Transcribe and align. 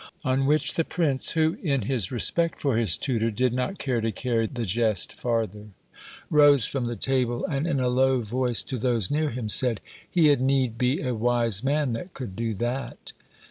On 0.25 0.47
which 0.47 0.73
the 0.73 0.83
prince, 0.83 1.33
who, 1.33 1.59
in 1.61 1.83
his 1.83 2.11
respect 2.11 2.59
for 2.59 2.75
his 2.75 2.97
tutor, 2.97 3.29
did 3.29 3.53
not 3.53 3.77
care 3.77 4.01
to 4.01 4.11
carry 4.11 4.47
the 4.47 4.65
jest 4.65 5.13
farther, 5.13 5.67
rose 6.31 6.65
from 6.65 6.85
the 6.87 6.95
table, 6.95 7.45
and 7.45 7.67
in 7.67 7.79
a 7.79 7.87
low 7.87 8.21
voice 8.21 8.63
to 8.63 8.79
those 8.79 9.11
near 9.11 9.29
him 9.29 9.47
said, 9.47 9.79
"he 10.09 10.29
had 10.29 10.41
need 10.41 10.75
be 10.79 11.01
a 11.03 11.13
wise 11.13 11.63
man 11.63 11.93
that 11.93 12.15
could 12.15 12.35
do 12.35 12.55
that." 12.55 13.11